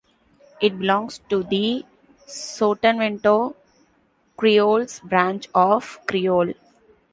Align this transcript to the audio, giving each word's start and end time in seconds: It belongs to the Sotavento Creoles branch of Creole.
It 0.59 0.79
belongs 0.79 1.19
to 1.29 1.43
the 1.43 1.85
Sotavento 2.25 3.53
Creoles 4.35 4.99
branch 5.01 5.47
of 5.53 5.99
Creole. 6.07 6.55